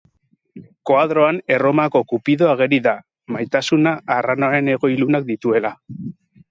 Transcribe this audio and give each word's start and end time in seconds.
Koadroan 0.89 1.41
Erromako 1.57 2.01
Kupido 2.13 2.49
ageri 2.55 2.81
da, 2.89 2.97
Maitasuna, 3.37 3.95
arranoaren 4.19 4.75
hego 4.77 4.95
ilunak 4.97 5.33
dituela. 5.35 5.79